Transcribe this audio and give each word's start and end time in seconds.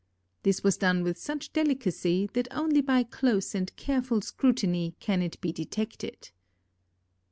This 0.41 0.63
was 0.63 0.77
done 0.77 1.03
with 1.03 1.19
such 1.19 1.53
delicacy 1.53 2.27
that 2.33 2.47
only 2.49 2.81
by 2.81 3.03
close 3.03 3.53
and 3.53 3.71
careful 3.75 4.19
scrutiny 4.21 4.95
can 4.99 5.21
it 5.21 5.39
be 5.41 5.51
detected. 5.53 6.31